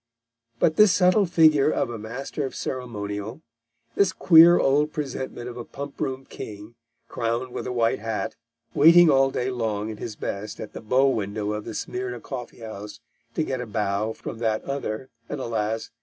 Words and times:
But 0.57 0.77
this 0.77 0.91
subtle 0.93 1.27
figure 1.27 1.69
of 1.69 1.91
a 1.91 1.99
Master 1.99 2.43
of 2.43 2.55
Ceremonial; 2.55 3.43
this 3.93 4.11
queer 4.13 4.57
old 4.57 4.91
presentment 4.91 5.47
of 5.47 5.57
a 5.57 5.63
pump 5.63 6.01
room 6.01 6.25
king, 6.25 6.73
crowned 7.07 7.53
with 7.53 7.67
a 7.67 7.71
white 7.71 7.99
hat, 7.99 8.35
waiting 8.73 9.11
all 9.11 9.29
day 9.29 9.51
long 9.51 9.89
in 9.91 9.97
his 9.97 10.15
best 10.15 10.59
at 10.59 10.73
the 10.73 10.81
bow 10.81 11.07
window 11.07 11.51
of 11.53 11.65
the 11.65 11.75
Smyrna 11.75 12.19
Coffee 12.19 12.61
House 12.61 12.99
to 13.35 13.43
get 13.43 13.61
a 13.61 13.67
bow 13.67 14.13
from 14.13 14.39
that 14.39 14.63
other, 14.63 15.11
and 15.29 15.39
alas! 15.39 15.91